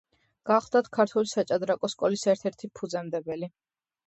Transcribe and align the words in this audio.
გახლდათ, 0.49 0.87
ქართული 0.97 1.31
საჭადრაკო 1.33 1.91
სკოლის 1.95 2.25
ერთ-ერთი 2.35 2.71
ფუძემდებელი. 2.81 3.53